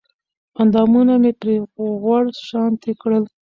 [0.61, 1.55] اندامونه مې پرې
[2.01, 3.23] غوړ شانتې کړل